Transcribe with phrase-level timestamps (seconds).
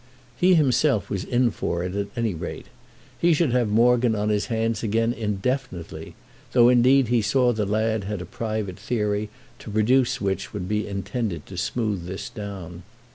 [0.35, 2.65] He himself was in for it at any rate.
[3.19, 6.15] He should have Morgan on his hands again indefinitely;
[6.53, 9.29] though indeed he saw the lad had a private theory
[9.59, 12.81] to produce which would be intended to smooth this down.